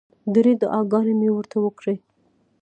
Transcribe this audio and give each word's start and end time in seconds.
ډېرې 0.33 0.53
دعاګانې 0.61 1.13
مې 1.19 1.29
ورته 1.33 1.57
وکړې. 1.65 1.95